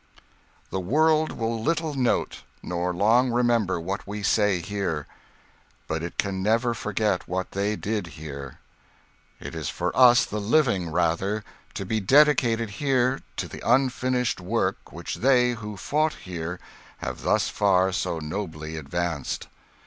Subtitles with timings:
[0.71, 5.05] The world will little note, nor long remember, what we say here,
[5.87, 8.57] but it can never forget what they did here.
[9.39, 11.43] It is for us the living, rather,
[11.75, 16.59] to be dedicated here to the unfinished work which they who fought here
[16.97, 19.49] have thus far so nobly advanced.